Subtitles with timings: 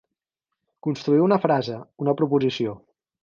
[0.87, 2.75] Construir una frase, una proposició.